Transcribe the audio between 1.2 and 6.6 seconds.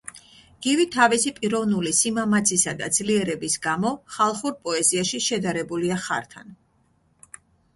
პიროვნული სიმამაცისა და ძლიერების გამო ხალხურ პოეზიაში შედარებულია „ხართან“.